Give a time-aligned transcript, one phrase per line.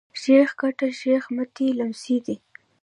[0.21, 2.35] شېخ کټه شېخ متي لمسی دﺉ.